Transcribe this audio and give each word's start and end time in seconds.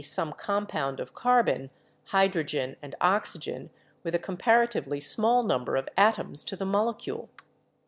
some 0.03 0.33
compound 0.33 0.99
of 0.99 1.13
carbon, 1.13 1.69
hydrogen 2.05 2.75
and 2.81 2.95
oxygen, 2.99 3.69
with 4.01 4.15
a 4.15 4.17
comparatively 4.17 4.99
small 4.99 5.43
number 5.43 5.75
of 5.75 5.87
atoms 5.95 6.43
to 6.43 6.55
the 6.55 6.65
molecule. 6.65 7.29